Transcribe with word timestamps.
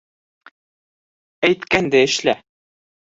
Әйткәнде 1.49 2.03
эшлә! 2.07 2.39